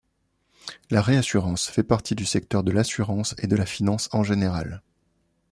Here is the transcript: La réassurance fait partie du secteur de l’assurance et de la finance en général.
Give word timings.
La 0.89 0.99
réassurance 0.99 1.69
fait 1.69 1.83
partie 1.83 2.15
du 2.15 2.25
secteur 2.25 2.63
de 2.63 2.71
l’assurance 2.71 3.35
et 3.37 3.45
de 3.45 3.55
la 3.55 3.67
finance 3.67 4.09
en 4.11 4.23
général. 4.23 4.81